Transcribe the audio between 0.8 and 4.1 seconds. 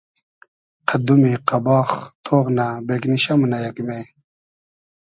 قئد دومی قئباغ تۉغ نۂ، بېگنیشۂ مونۂ یئگمې